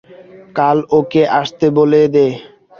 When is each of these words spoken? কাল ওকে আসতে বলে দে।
কাল 0.55 0.77
ওকে 0.97 1.23
আসতে 1.39 1.65
বলে 1.77 2.01
দে। 2.13 2.25